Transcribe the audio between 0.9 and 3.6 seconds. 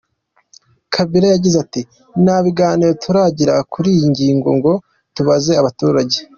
Kabila yagize ati “Nta biganiro turagira